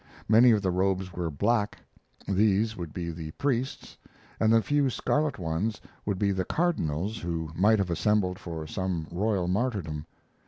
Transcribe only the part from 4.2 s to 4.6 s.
and